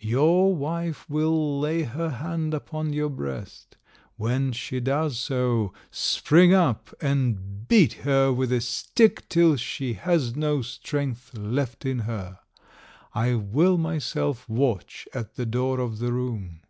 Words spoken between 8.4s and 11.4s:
a stick till she has no strength